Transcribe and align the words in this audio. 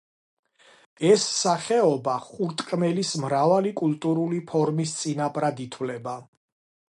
ეს 1.09 1.25
სახეობა 1.41 2.15
ხურტკმელის 2.29 3.11
მრავალი 3.25 3.75
კულტურული 3.83 4.41
ფორმის 4.53 4.95
წინაპრად 5.03 5.65
ითვლება. 5.69 6.19